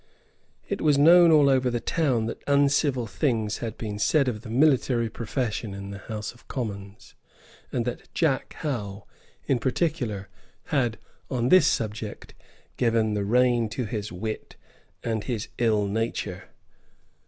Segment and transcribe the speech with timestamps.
[0.67, 4.49] It was known all over the town that uncivil things had been said of the
[4.49, 7.13] military profession in the House of Commons,
[7.71, 9.05] and that Jack Howe,
[9.45, 10.27] in particular,
[10.65, 10.97] had,
[11.29, 12.33] on this subject,
[12.77, 14.55] given the rein to his wit
[15.03, 16.45] and to his ill nature.